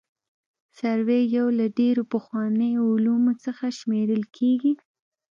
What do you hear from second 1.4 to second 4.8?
له ډېرو پخوانیو علومو څخه شمېرل کیږي